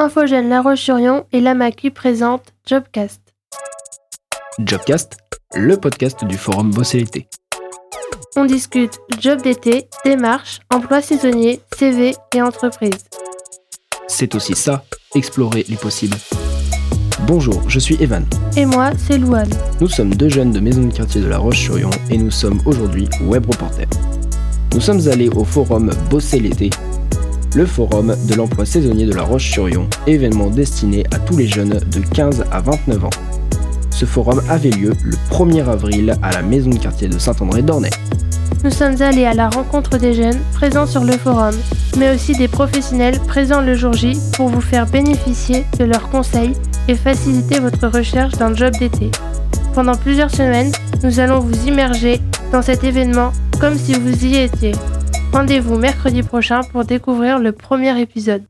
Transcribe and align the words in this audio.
Infogène 0.00 0.48
La 0.48 0.62
Roche-sur-Yon 0.62 1.24
et 1.32 1.40
l'AMACU 1.40 1.90
présente 1.90 2.54
Jobcast. 2.64 3.20
Jobcast, 4.60 5.16
le 5.56 5.76
podcast 5.76 6.24
du 6.24 6.38
forum 6.38 6.70
Bosser 6.70 6.98
l'été. 7.00 7.26
On 8.36 8.44
discute 8.44 9.00
job 9.18 9.42
d'été, 9.42 9.88
démarches, 10.04 10.60
emploi 10.72 11.02
saisonnier, 11.02 11.60
CV 11.76 12.14
et 12.32 12.40
entreprise. 12.40 13.06
C'est 14.06 14.36
aussi 14.36 14.54
ça, 14.54 14.84
explorer 15.16 15.64
les 15.68 15.74
possibles. 15.74 16.16
Bonjour, 17.26 17.68
je 17.68 17.80
suis 17.80 18.00
Evan. 18.00 18.24
Et 18.56 18.66
moi, 18.66 18.92
c'est 18.96 19.18
Louane. 19.18 19.50
Nous 19.80 19.88
sommes 19.88 20.14
deux 20.14 20.28
jeunes 20.28 20.52
de 20.52 20.60
maison 20.60 20.84
de 20.84 20.92
quartier 20.92 21.22
de 21.22 21.26
La 21.26 21.38
Roche-sur-Yon 21.38 21.90
et 22.08 22.18
nous 22.18 22.30
sommes 22.30 22.60
aujourd'hui 22.66 23.08
web 23.22 23.44
reporters. 23.46 23.90
Nous 24.74 24.80
sommes 24.80 25.08
allés 25.08 25.28
au 25.28 25.42
forum 25.42 25.90
Bosser 26.08 26.38
l'été 26.38 26.70
le 27.58 27.66
forum 27.66 28.14
de 28.28 28.34
l'emploi 28.36 28.64
saisonnier 28.64 29.04
de 29.04 29.14
la 29.14 29.24
Roche-sur-Yon, 29.24 29.88
événement 30.06 30.46
destiné 30.46 31.02
à 31.12 31.18
tous 31.18 31.36
les 31.36 31.48
jeunes 31.48 31.80
de 31.90 31.98
15 32.14 32.44
à 32.52 32.60
29 32.60 33.04
ans. 33.04 33.10
Ce 33.90 34.04
forum 34.04 34.40
avait 34.48 34.70
lieu 34.70 34.92
le 35.02 35.16
1er 35.28 35.68
avril 35.68 36.14
à 36.22 36.30
la 36.30 36.42
maison 36.42 36.70
de 36.70 36.78
quartier 36.78 37.08
de 37.08 37.18
Saint-André-d'Ornay. 37.18 37.90
Nous 38.62 38.70
sommes 38.70 39.02
allés 39.02 39.24
à 39.24 39.34
la 39.34 39.48
rencontre 39.48 39.98
des 39.98 40.14
jeunes 40.14 40.38
présents 40.54 40.86
sur 40.86 41.02
le 41.02 41.14
forum, 41.14 41.56
mais 41.98 42.14
aussi 42.14 42.36
des 42.36 42.46
professionnels 42.46 43.18
présents 43.26 43.60
le 43.60 43.74
jour 43.74 43.92
J 43.92 44.16
pour 44.36 44.50
vous 44.50 44.60
faire 44.60 44.86
bénéficier 44.86 45.64
de 45.80 45.84
leurs 45.84 46.10
conseils 46.10 46.52
et 46.86 46.94
faciliter 46.94 47.58
votre 47.58 47.88
recherche 47.88 48.34
d'un 48.34 48.54
job 48.54 48.72
d'été. 48.78 49.10
Pendant 49.74 49.96
plusieurs 49.96 50.30
semaines, 50.30 50.70
nous 51.02 51.18
allons 51.18 51.40
vous 51.40 51.66
immerger 51.66 52.20
dans 52.52 52.62
cet 52.62 52.84
événement 52.84 53.32
comme 53.60 53.76
si 53.76 53.94
vous 53.94 54.24
y 54.24 54.36
étiez. 54.36 54.74
Rendez-vous 55.32 55.76
mercredi 55.78 56.22
prochain 56.22 56.62
pour 56.72 56.84
découvrir 56.84 57.38
le 57.38 57.52
premier 57.52 58.00
épisode. 58.00 58.44